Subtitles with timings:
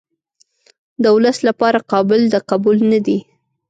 [1.03, 3.19] د ولس لپاره قابل د قبول نه دي.